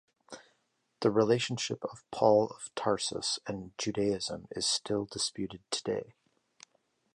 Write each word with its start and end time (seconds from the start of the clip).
The 1.01 1.11
relationship 1.11 1.83
of 1.83 2.03
Paul 2.09 2.47
of 2.47 2.73
Tarsus 2.73 3.37
and 3.45 3.77
Judaism 3.77 4.47
is 4.49 4.65
still 4.65 5.05
disputed 5.05 5.61
today. 5.69 6.15